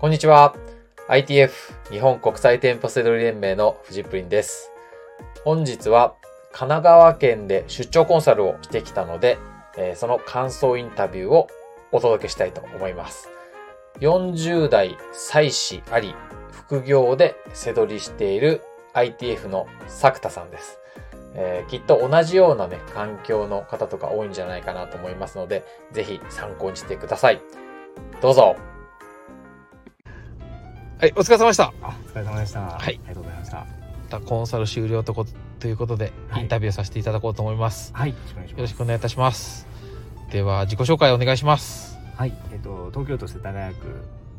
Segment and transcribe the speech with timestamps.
[0.00, 0.54] こんにちは。
[1.08, 1.50] ITF
[1.90, 4.70] 日本国際店舗セドリ連盟のフジプリンです。
[5.42, 6.14] 本日は
[6.52, 9.38] 神奈川県で出張コンサルをしてきたので、
[9.76, 11.48] えその感想インタビューを
[11.90, 13.28] お届けしたいと思います。
[13.98, 16.14] 40代妻子あり、
[16.52, 18.62] 副業でセドリしている
[18.94, 20.78] ITF の作田さんです。
[21.34, 27.40] えーきっと同じようなね、環境の方とか多いんじゃないかなと思いますので、ぜひ参考にしてください。
[28.22, 28.54] どうぞ。
[31.00, 31.72] はい、お疲れ様でした。
[31.82, 32.60] あ、お疲れ様でした。
[32.60, 33.56] はいありがとうございました。
[33.58, 33.66] ま
[34.10, 35.26] たコンサル終了とこ
[35.60, 37.92] ということで、はいインタビューさせていただこうと思います。
[37.94, 38.58] はい、よろしくお願いします。
[38.58, 39.66] よろしくお願いいたします。
[40.32, 41.96] では、自己紹介お願いします。
[42.16, 43.86] はい、えっと、東京都世田谷区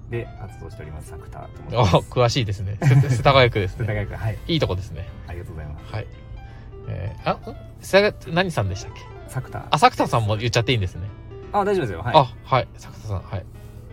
[0.09, 1.95] で活動しております、作田と申しお、ます。
[2.11, 2.77] 詳しいですね。
[2.81, 3.85] せ 世田谷区ですね。
[3.85, 5.07] 世田谷区、はい、いいとこですね。
[5.27, 5.93] ありがとうございます。
[5.93, 6.07] はい。
[6.89, 9.01] えー、あ、ん世田谷、何さんでしたっけ？
[9.29, 9.65] 作田。
[9.71, 11.07] あ、作田さんも言っちゃっていいんですね。
[11.53, 12.01] あ、大丈夫ですよ。
[12.01, 12.15] はい。
[12.15, 12.67] あ、はい。
[12.77, 13.45] 作田さん、はい。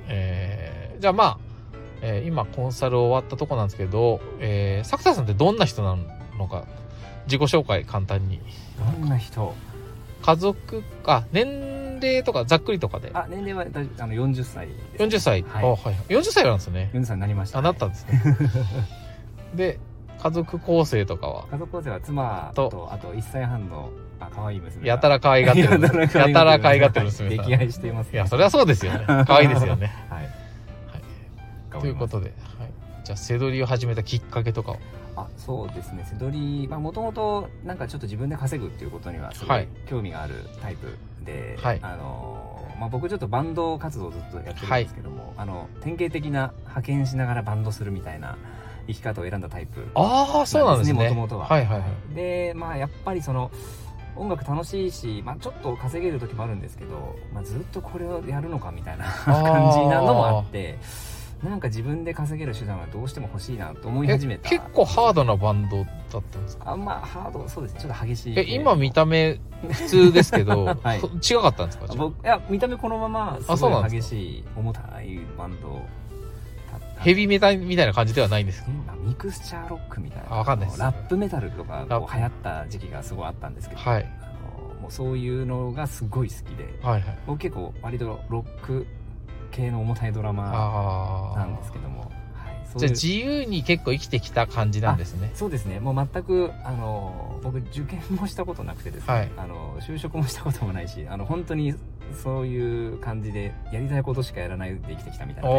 [0.09, 1.39] えー、じゃあまあ、
[2.09, 5.97] えー今コンサル終わったとこなんですけど、えー、作田さんってどんな人な
[6.39, 6.65] のか、
[7.27, 8.41] 自己紹介簡単に。
[9.01, 9.55] どんな人？
[10.23, 13.11] 家族か、年齢とかざっくりとかで。
[13.13, 15.03] あ、年齢は大丈夫あの40歳です。
[15.03, 15.79] 40歳、はいあはい。
[16.09, 16.91] 40歳なんですね。
[16.95, 18.23] 40歳になりました、あ、なったんですね。
[19.55, 19.81] で、
[20.23, 23.91] 家族構成とかは、家族構成は妻とと、あと1歳半の、
[24.21, 24.89] あ、可愛い娘が。
[24.89, 25.69] やたら可愛がってる。
[25.71, 27.31] やたら可愛がってる娘。
[27.31, 29.05] 溺愛しています、いや、それはそうですよね。
[29.27, 29.93] 可愛いですよね。
[30.09, 30.46] はい。
[31.79, 31.81] はい。
[31.81, 32.71] ますということで、はい。
[33.05, 34.77] じゃあ、セドリを始めたきっかけとかを。
[35.17, 48.37] あそうですね背取りまあもともとなんかちょっと自分で稼ぐっていうことにはすごはいい興味があるタイプで、はいあのまあ、僕ちょっとバンド活動をずっとやってるんですけども、あの典型的な派遣しながらバンドするみたいな
[48.87, 51.05] 生き方を選んだタイプああ、そうなんですね。
[51.05, 52.15] もともとははいはいはい。
[52.15, 53.51] でまあやっぱりその
[54.15, 60.79] 音楽楽しいし、まあ、ちょっと稼げる時もあるんですけど、まあ、ずっとこれをやるのかみたいな感じなのもあって
[61.51, 64.49] なんか自分で稼げる手段はどうしても欲しいなと思いえ始めた。
[64.49, 66.73] 結構ハードなバンドだったんですか？
[66.73, 67.75] あまあハードそうです。
[67.75, 68.39] ねちょっと激しい。
[68.39, 69.39] え、今見た目
[69.71, 71.01] 普通ですけど、はい。
[71.01, 71.07] そ
[71.39, 71.87] 違かったんですか？
[71.97, 75.81] 僕いや見た目このままあすごい激しい重たいバンド
[76.99, 78.71] ヘビーメタみたいな感じではないんですか？
[78.87, 80.81] まあミクスチャーロックみたいなあわかんないです。
[80.81, 84.09] ラップメタルとかこう流行った時期がすごいあったんですけど、はい。
[84.23, 84.27] あ
[84.75, 87.19] のもうそういうのがすごい好きではいはい。
[87.27, 88.87] 僕結構割とロック
[89.51, 91.39] 系の重たいドラマああ。
[91.39, 92.11] なんですけども、
[92.77, 95.31] じゃあ自由に結構生きてきた感じなんですね。
[95.35, 95.81] そうですね。
[95.81, 99.31] もう全くあの僕受験もしたことなくてですね、はい。
[99.37, 101.75] あの就職もしたこともないしあの本当に
[102.23, 105.51] そういう感じでやりたいことしかやらないで生きてきたみたいな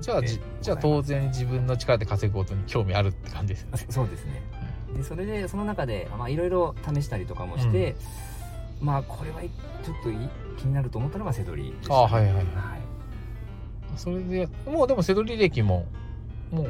[0.00, 0.22] じゃあ
[0.60, 3.86] じゃあ当然自分の力で稼ぐことに興味あるって感じですね。
[3.90, 4.42] そうですね。
[4.96, 7.96] でそれでその中でまあいろいろ試したりとかもして、
[8.80, 10.16] まあこれはちょっとい
[10.58, 12.44] 気になると思ったのがセドリでした、あはいはいはい。
[12.44, 12.81] はい
[13.96, 15.86] それで、もうでもセドリ歴も、
[16.50, 16.68] もう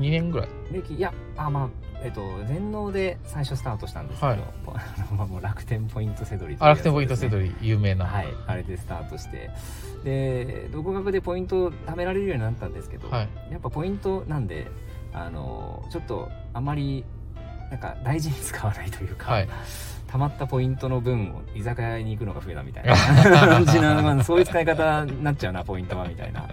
[0.00, 0.48] 2年ぐらい。
[0.72, 1.68] できいやあまあ
[2.02, 4.38] えっと全農で最初スタートしたんですけど、はい
[5.28, 8.06] もう楽天ポイントセドリというあ、楽天ポイントセドリ、有名な。
[8.06, 9.50] はい、あれでスタートして
[10.04, 13.28] で独学でポイントを貯められるようになったんですけど、はい。
[13.50, 14.68] やっぱポイントなんで
[15.12, 17.04] あのちょっとあまり
[17.70, 19.48] なんか大事に使わないというか、はい
[20.08, 26.48] 貯まったポイントの分を居酒屋に行くのが増えたみたいな感じな、 まあ、そういう使い方になっちゃうなポイントはみたいなこ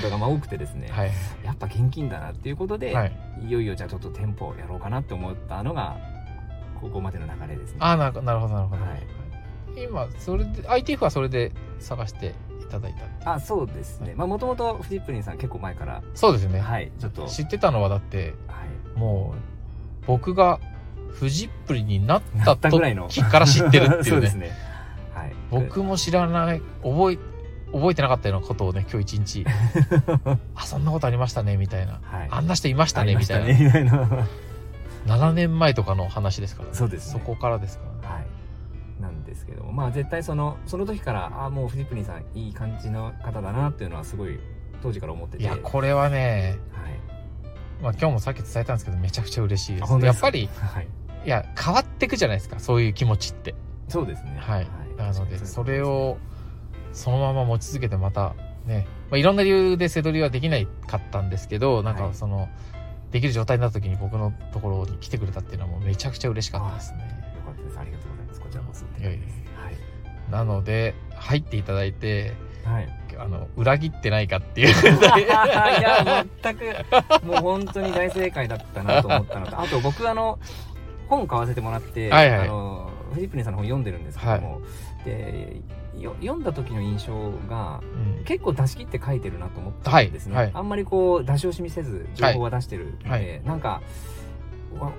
[0.00, 1.10] とがまあ多くてですね、はい。
[1.42, 3.12] やっぱ現金だなっていうことで、はい。
[3.46, 5.96] い、よいよじゃあちょっと店舗やろうかなって思ったのが
[6.80, 7.78] ここまでの流れですね。
[7.80, 8.82] あなるなるほど、なるほど。
[8.82, 9.02] はい
[9.76, 13.34] 今、それで、ITF はそれで探していただいた。
[13.34, 16.60] あそうですねまあもともとフジップリンさん結構前からそうですね。
[16.60, 20.58] はいちょっと知ってたのはだって、はいもう、僕が
[21.12, 24.52] フジップリになっなた時から知ってるってい そううねね。
[25.14, 25.32] はい。
[25.50, 27.18] 僕も知らない、覚え、
[27.72, 29.46] 覚えてなかったようなことをね、今日一日、
[30.54, 32.00] あ、そんなことありましたね、みたいな。
[32.02, 32.28] はい。
[32.30, 33.22] あんな人いましたね、みいな。
[33.22, 33.98] したたねみたいな。
[33.98, 34.26] は
[35.06, 36.74] 7年前とかの話ですからね。
[36.74, 37.20] そうですね。
[37.20, 38.26] そこからですからね。
[38.98, 39.02] い。
[39.02, 39.72] なんですけども。
[39.72, 44.38] まあ絶対そのその時からあもうフジップリンさんいい感じの方だなっていうのはすごい
[44.82, 45.42] 当時から思ってて。
[45.42, 46.92] いや、これはね、はい。
[47.82, 49.92] まあ今日もさっき伝えたんですけど、めちゃくちゃ嬉しいです。
[50.00, 50.88] やっぱり、はい
[51.24, 53.54] いや、変わってくじゃないですか、そういう気持ちって。
[53.88, 54.36] そうですね。
[54.40, 54.66] はい。
[54.96, 56.18] なので、それを、
[56.92, 58.34] そのまま持ち続けてまた、
[58.66, 62.08] ね、まあ、いろんな理由で背取りはできないかったんですけど、なんはい。
[62.08, 62.48] かその、
[63.10, 66.98] できる状態になった時に僕のところに来てくれたっていうのはもうめちゃくちゃ嬉しかったですね。
[67.36, 67.78] よかったです。
[67.78, 68.40] ありがとうございます。
[68.40, 69.18] こちらこそいやいや。
[69.64, 70.30] はい。
[70.30, 72.34] なので、入っていただいて、
[72.64, 72.88] はい。
[73.18, 74.68] あの、裏切ってないかっていう。
[75.18, 76.64] いや全く
[77.24, 80.38] もう本当に大正解だったなと思ったのとあと僕あの
[81.08, 82.48] 本買わせてもらって、はいはい。
[82.48, 84.60] あのフジップリンさんの本読んでるんですけども、
[85.04, 85.60] で
[85.98, 87.80] よ読んだ時の印象が
[88.18, 88.24] うん。
[88.24, 90.44] 結構出し切って書いてるなと思ったんですね、はい。
[90.46, 90.54] はい。
[90.54, 93.42] あんまりこう出し惜しみせず情報は出してるので、はい。
[93.44, 93.82] なんか
[94.78, 94.92] わ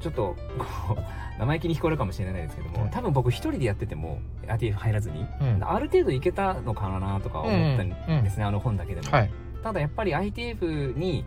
[0.00, 1.02] ちょっとこう
[1.38, 5.64] 生意気に聞こえるかもしれないですけども、はい多分僕一人でやってても RTF 入らずに、うん。
[5.64, 9.30] ある程度いけたのかなとか思ったんですね、あの本だけでも、はい。
[9.62, 11.24] ただやっぱり ITF に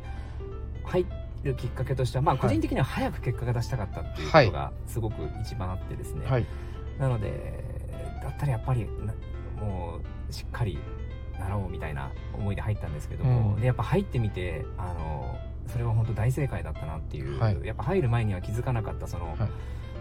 [0.86, 1.06] 入
[1.44, 6.46] るきっかけとしてはまあ個人的には早く結果が出したかったっていうことがすごく一番あってですね、はい。
[7.00, 7.64] なので
[8.22, 9.14] だったらやっぱりな
[9.64, 10.00] も
[10.30, 10.80] うしっかり
[11.40, 13.62] 習おうみたいな思いで入ったんですけども、うん。
[13.62, 15.38] でやっぱ入ってみてあの
[15.68, 17.60] それは本当大正解だったなっていう、はい。
[17.64, 19.38] やっぱ入る前には気づかなかったその、はい。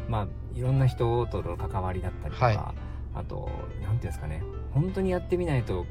[0.09, 2.57] まあいろんな人との関わりだったりとか、はい。
[2.57, 3.51] あと
[3.83, 4.43] なんていうんですかね。
[4.73, 5.87] 本当にやってみないと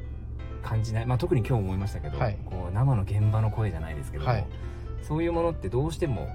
[0.62, 2.38] 感じない、まあ、特に今日思いましたけど、はい。
[2.44, 4.46] こう生の現場の声じゃないですけども、はい
[5.02, 6.28] そういうものってどうしても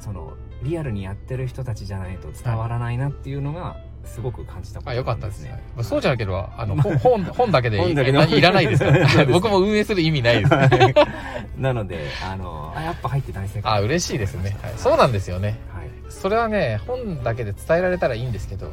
[0.00, 5.62] そのリアルにやってる人たちじゃないと伝わらないなっていうのがすごかったことあ、よかったですねね。。
[5.74, 7.94] まあそうじゃなければ、あの、本、本本だけでい
[8.40, 9.24] らないですから。
[9.26, 10.50] 僕も運営する意味ないです。
[11.58, 14.56] なのであのあやっぱ入って大正解あ、嬉しいですね。
[14.62, 15.58] はいそうなんですよね。
[15.72, 18.70] はいそれはね、本だけで伝えられたらいいんですけど、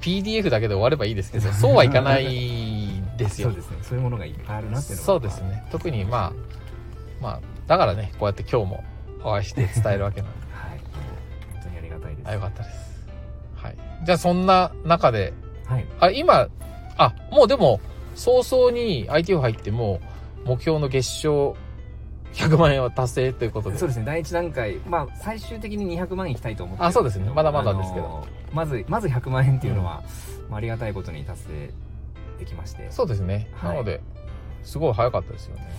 [0.00, 3.56] PDF だけで終わればいいですけど、 そうはいかないですよそう。
[3.56, 5.64] ですねそういうものがいっぱいあるなっていうのがそうですね。
[5.70, 6.32] 特にまあ、
[7.20, 8.84] まあ、だからね、こうやって今日も
[9.22, 10.38] お会いして伝えるわけなんで。
[10.52, 10.80] はい
[11.52, 13.06] 本当にありがたいですあ、よかったです。
[13.56, 13.76] はい。
[14.04, 15.32] じゃあそんな中で、
[15.66, 16.48] はいあ、今、
[16.96, 17.80] あ、もうでも、
[18.14, 20.00] 早々に ITF 入っても、
[20.44, 21.56] 目標の月賞
[22.34, 23.78] 100万円は達成ということで。
[23.78, 30.02] そうですね第一段階まあ最終的に200万円いきたいと思ってあそうですねまだまだですけどまずまず100万円っていうのは、
[30.48, 31.70] まあ、ありがたいことに達成
[32.38, 33.48] できましてそうですね。
[33.54, 34.00] はいなので、
[34.64, 35.70] すごい早かったですよね。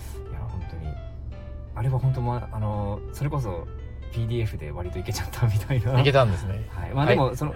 [1.74, 3.66] あれは本当まあのそれこそ
[4.12, 6.00] PDF で割といけちゃったみたいな。
[6.00, 6.68] いけたんですね。
[6.70, 7.54] はい、まあでもその、い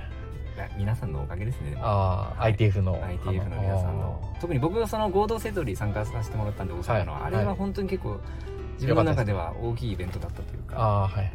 [0.59, 1.77] や皆さんのおかげですね。
[1.81, 3.01] ああ、はい ITF の。
[3.01, 4.35] ITF の皆さんの。
[4.41, 7.23] 特に僕がその合同セドリ参加させてもらったんで大阪の、はい。
[7.25, 8.21] あれは本当に結構
[8.75, 11.13] 自分の中では大きいイベントだったというか、ああ、はい。
[11.15, 11.33] はい。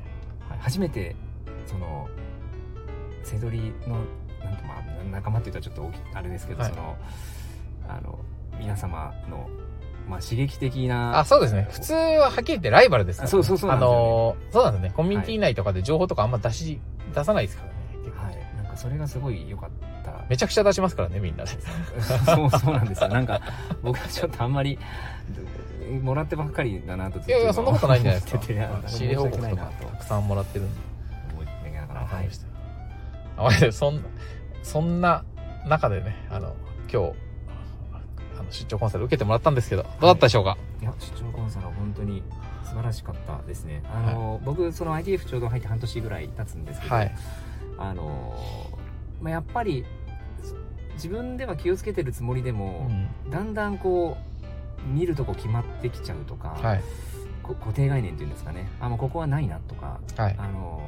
[0.60, 1.16] 初めて
[1.66, 2.10] その
[3.24, 4.00] セドリの
[4.44, 6.70] なんとまあ仲間って言ったらちょっと大きいあれですけど、はい。
[6.70, 6.98] その
[7.88, 8.20] あの
[8.60, 9.50] 皆様の、
[10.08, 11.68] まあ、刺激的なあ、そうですね。
[11.72, 14.94] 普通ははっきり言ってライバルですから、あそうそうそうなあのーそうなんですね。
[14.96, 16.80] コミュニティ内とかで情報とかあんま出し、
[17.14, 17.74] 出さないですからね。
[18.18, 19.70] はいなんかそれがすごい良かっ
[20.04, 21.52] ためちゃくちゃ出しますからね、みんなで。
[22.26, 23.42] そうそうなんですよなんか
[23.82, 24.78] 僕はちょっとあんまり
[26.02, 28.42] もらってばっかりだなといやいや、そんなことないんじゃないですか。
[28.88, 30.82] 仕入れ報告とかたくさんもらってるんで。
[31.34, 32.48] 思いながらはいわかりました。
[33.38, 34.06] あ、まあそん、
[34.64, 35.24] そんな
[35.68, 36.56] 中でね、あの、
[36.92, 37.14] 今日、
[38.44, 42.24] あの、出張コンサル受けてもらったんですけど、どうだったでしょうか、いや出張コンサルは本当に
[42.64, 47.16] 素晴らしかったですねあの、僕その ITF ちょうど入って半年ぐらい経つんですけど、はい。
[47.78, 48.36] あの、
[49.22, 49.86] まあ、やっぱり
[50.94, 53.32] 自分では気をつけてるつもりでうも、ん。
[53.32, 54.18] だんだんこ
[54.86, 56.82] う見るとこ決まってきちゃうとか、はい。
[57.42, 60.36] こ固定概念っていうんですかねあもうここはないなとかはい。
[60.40, 60.82] あの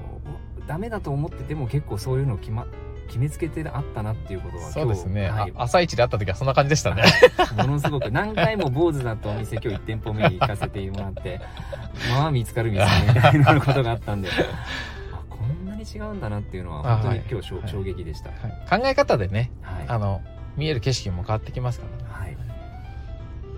[0.67, 2.65] ダメだと思ってても結構そういうの決,、ま、
[3.07, 5.29] 決めつけてあったなっていうことはそうですね。
[5.29, 5.53] はい。
[5.55, 7.03] あ朝一で会った時はそんな感じでしたね。
[7.57, 11.41] ものすごく何回も坊主だったお店今日1店舗目に行かせてもらって
[12.09, 14.29] まあ見つかる見つかるみたいなことがあったんで。
[14.29, 17.69] あこんなに違うんだなっていうのは本当に今日はい。
[17.69, 18.29] 衝撃でした。
[18.29, 18.81] はい。
[18.81, 19.85] 考え方でね、はい。
[19.87, 20.21] あの、
[20.57, 22.11] 見える景色も変わってきますからね。
[22.11, 22.37] はい。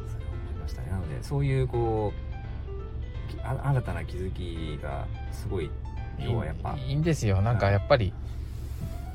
[0.08, 0.92] それを思いましたね。
[0.92, 2.28] なのでそういうこう
[3.48, 5.72] 新たな気づきがすごい
[6.20, 6.76] 今日はやっぱ。
[6.78, 7.42] いいいいんですよ。
[7.42, 8.14] なんかやっぱり、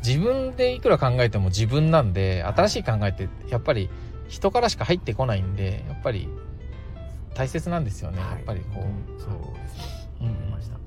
[0.04, 3.88] 自分でいくら考えても自分なんで、新しい考えって、やっぱり
[4.28, 6.28] 人からしか入ってこないんで、やっぱり
[7.34, 8.20] 大切なんですよね。
[8.20, 8.30] はい。
[8.32, 9.20] やっぱりこう。
[9.20, 9.84] そうですね。
[10.22, 10.50] うん。
[10.50, 10.76] ました。
[10.76, 10.80] 素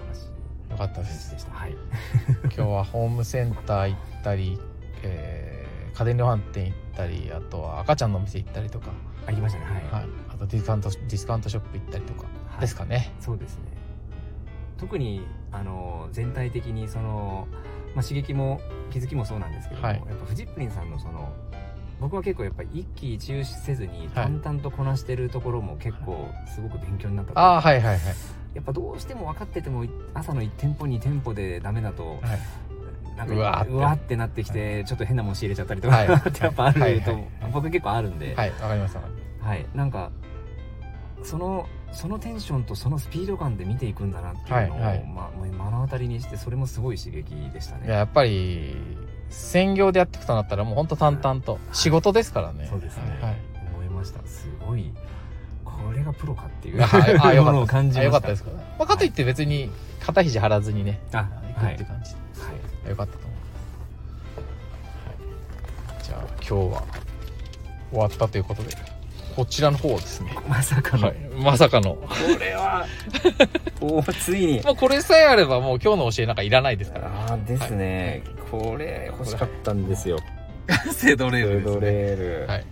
[0.00, 0.18] 晴らし
[0.68, 0.70] い。
[0.70, 1.02] よかったで。
[1.02, 1.76] ですはい。
[2.44, 4.58] 今日はホームセンター行ったり、
[5.02, 8.90] えー家電量販店行ったり、あとは赤ちゃんのお店行ったりとか、
[9.26, 9.66] ありましたね。
[9.90, 10.10] はい、はい。
[10.28, 12.60] あとディスカウント、ディスカウントショップ行ったりとかはい。
[12.62, 13.12] ですかね。
[13.20, 13.73] そうですね
[14.84, 17.48] 特にあの全体的にその、
[17.94, 18.60] まあ、刺激も
[18.90, 19.96] 気づきもそうなんですけども、はい。
[19.96, 21.32] やっぱフジップリンさんのその
[22.00, 24.10] 僕は結構やっぱり一喜一憂せずにはい。
[24.26, 27.38] 淡々とこなしてるところも結構すごく勉強になったと。
[27.38, 27.98] ああ、はいはいはい。
[28.52, 33.16] やっぱどうしても分かってても朝の1店舗2店舗でダメだとはい。
[33.16, 33.72] なんかうわーって。
[33.72, 36.08] うわーってなってきて、ちょっと変なもん仕入れちゃったりとか、はい。
[36.28, 36.92] ってやっぱあると、はい。
[36.92, 37.04] はい。
[37.04, 37.28] はい。
[37.54, 38.98] 僕結構あるんで、はい、わかります。
[39.40, 40.10] はい、なんか
[41.24, 47.78] そのそのテンションとそのスピード感で見ていくんだなっていうのを、はいはいま目の当たりにしてそれもすごい刺激でしたす。
[47.78, 47.92] いや、ね。
[47.94, 48.76] やっぱり、
[49.30, 52.66] 専業でやっていくとなったらもう本当淡々と、仕事ですからね。
[52.70, 53.36] そうですね、はい。
[53.74, 54.92] 思いましたすごい
[55.64, 56.88] これがプロかっていうあ
[57.22, 57.98] あ、よかったです。
[58.02, 58.50] よかったですか？
[58.78, 59.70] まあ、かといって別に
[60.00, 62.16] 肩肘張らずにね、あ行くはいって感じで。
[62.40, 62.52] は
[62.86, 66.82] いよかったと思ゃあ今日は
[67.90, 68.76] 終わったということで
[69.34, 70.36] こちらの方ですね。
[70.48, 71.16] まさかの、はい。
[71.36, 71.94] まさかの。
[71.94, 72.86] これは
[73.80, 74.60] おーついに。
[74.62, 77.08] もうこれさえあればもう今日の教えなんかいらないですから。
[77.08, 80.18] ああですね、これ欲しかったんですよ。
[80.92, 82.64] セドレールですドねレール、はい。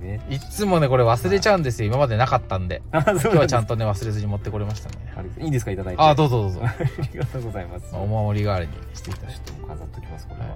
[0.00, 1.88] ねいつもねこれ忘れちゃうんですよ。
[1.88, 2.82] 今までなかったんで。
[2.92, 4.96] あそう今日はちゃんととね忘れずに持ってこれましたね。
[5.38, 6.02] いいんですかいただいて。
[6.02, 6.60] あどうぞどうぞ。
[6.64, 6.74] あ
[7.12, 7.86] りがとうございます。
[7.94, 9.40] お守り代わりにしていただいて。
[9.44, 10.46] ちょっと飾っときますこれは。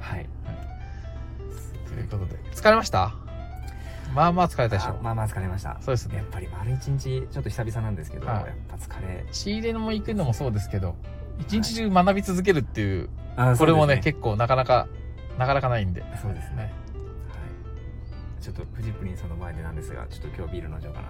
[0.00, 0.18] はい。
[0.18, 0.26] はい、
[1.88, 2.38] ということで。
[2.54, 3.27] 疲れました？
[4.14, 4.90] まあまあ疲れたでしょ。
[4.90, 5.76] あまあまあ疲れました。
[5.80, 6.16] そうですね。
[6.16, 8.36] やっぱり丸一日ちょっと久々なんですけど、はい。
[8.36, 9.24] やっぱ疲れ。
[9.30, 10.96] 仕入れも行くのもそうですけど
[11.38, 13.94] 一日中学び続けるっていうあこれもね。
[13.94, 14.88] そうです結構なかなか
[15.38, 16.02] なかなかないんで。
[16.20, 16.56] そうですね。
[16.56, 16.62] ね。
[16.62, 16.72] はい。
[18.42, 21.08] ちょっとフジプリンさんの前でなんですがちょっと今日ビール飲んじゃおうかな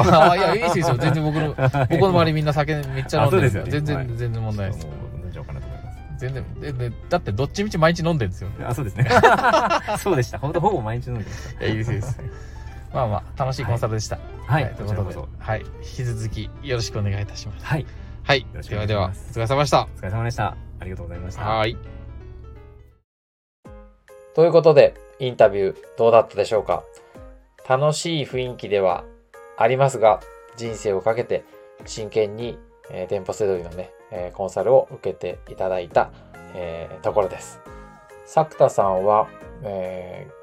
[0.00, 0.16] と。
[0.16, 0.96] ああいやいいですよ。
[0.96, 3.50] 全然僕の僕の周りみんな酒めっちゃ飲んでるんで。
[3.50, 4.06] すよ全然、はい。
[4.08, 4.86] 全然問題ないです。
[5.22, 5.79] 飲んじゃおうかなと思います
[6.20, 8.50] 全然ででだってどっちみち毎日飲んでるんですよ。
[8.64, 9.08] あそうですね。
[9.98, 10.38] そうでした。
[10.38, 11.64] 本当ほぼ毎日飲んでました。
[11.64, 12.20] いやいいですいいです。
[12.92, 14.18] まあまあ楽しいコンサルでした。
[14.46, 15.18] はい、ということで。
[15.38, 15.60] はい。
[15.60, 17.60] 引き続きよろしくお願いいたします。
[17.60, 17.86] そはい。
[18.24, 18.46] はい。
[18.68, 19.82] ではではお疲れ様でした。
[19.82, 20.56] お疲れ様でした。
[20.80, 21.42] ありがとうございました。
[21.42, 21.76] はい。
[24.34, 26.82] ということでインタビューどうだったでしょうか？
[27.68, 29.04] 楽しい雰囲気では
[29.56, 30.20] ありますが
[30.56, 31.44] 人生をかけて
[31.86, 32.58] 真剣に、
[32.90, 36.10] えー店舗セドリのね、えーコンサルを受けていただいた、
[36.54, 37.60] えーところです
[38.26, 39.28] 作田さんは、
[39.62, 40.40] えー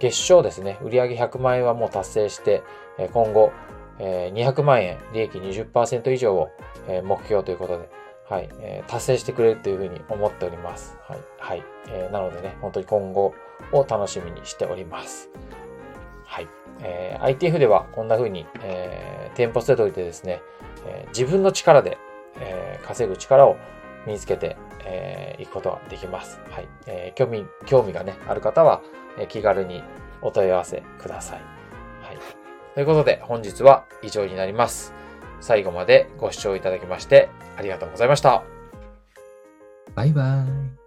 [0.00, 2.64] 月賞ですね売上100万円はもう達成して、
[3.12, 3.52] 今後、
[4.00, 6.48] えー200万円利益20%以上を、
[6.88, 7.88] えー目標ということで
[8.28, 10.96] はい、えー達成してくれるというふうに思っております。
[11.06, 11.20] はい。
[11.38, 11.62] はい。
[11.88, 13.34] えーなのでね、本当に今後
[13.72, 15.30] を楽しみにしております。
[16.24, 16.48] はい。
[16.80, 20.40] えー ITF ではこんな風に、えー店舗セドリでですね、
[20.86, 21.96] えー自分の力で、
[22.40, 23.56] えー稼ぐ力を
[24.06, 24.50] 身につけてい、
[24.84, 26.40] えーくことができます。
[26.50, 26.68] はい。
[26.86, 28.82] えー興味、興味がね、ある方は、
[29.18, 29.82] え気軽に
[30.22, 31.40] お問い合わせください。
[32.02, 32.18] はい。
[32.74, 34.94] ということで、本日は以上になります。
[35.42, 38.44] 最後までご視聴いただきましてありがとうございました。
[39.94, 40.46] バイバ
[40.78, 40.81] イ。